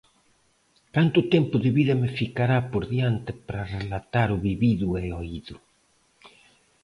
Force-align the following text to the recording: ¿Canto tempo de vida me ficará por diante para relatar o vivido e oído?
¿Canto 0.95 1.19
tempo 1.33 1.55
de 1.63 1.71
vida 1.77 1.93
me 2.01 2.09
ficará 2.19 2.57
por 2.71 2.83
diante 2.93 3.31
para 3.47 3.67
relatar 3.77 4.27
o 4.35 4.41
vivido 4.47 4.87
e 5.03 5.05
oído? 5.21 5.55